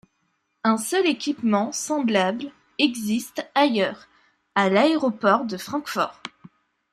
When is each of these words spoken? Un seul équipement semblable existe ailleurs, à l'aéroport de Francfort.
Un 0.63 0.77
seul 0.79 1.05
équipement 1.05 1.71
semblable 1.71 2.51
existe 2.79 3.45
ailleurs, 3.53 4.07
à 4.55 4.67
l'aéroport 4.67 5.45
de 5.45 5.57
Francfort. 5.57 6.19